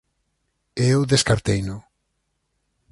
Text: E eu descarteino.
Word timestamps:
E 0.83 0.83
eu 0.95 1.01
descarteino. 1.13 1.77